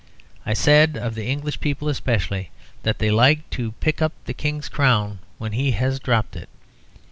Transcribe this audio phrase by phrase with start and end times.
[0.47, 2.49] I said of the English people specially
[2.81, 6.49] that they like to pick up the King's crown when he has dropped it.